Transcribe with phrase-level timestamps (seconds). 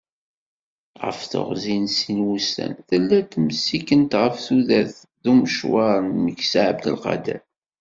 [1.03, 7.41] Ɣef teɣzi n sin wussan, tella-d temsikent ɣef tudert d umecwar n Meksa Ɛabdelqader.